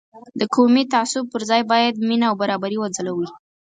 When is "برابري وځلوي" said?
2.41-3.27